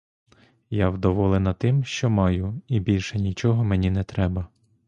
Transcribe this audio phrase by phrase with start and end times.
[0.69, 4.47] Я вдоволена тим, що маю, і більше нічого мені не треба.